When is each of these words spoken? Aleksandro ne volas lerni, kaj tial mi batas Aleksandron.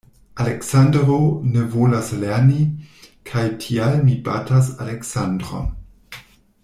Aleksandro 0.43 1.43
ne 1.55 1.61
volas 1.73 2.09
lerni, 2.23 2.63
kaj 3.33 3.45
tial 3.67 4.01
mi 4.09 4.17
batas 4.31 4.73
Aleksandron. 4.87 5.71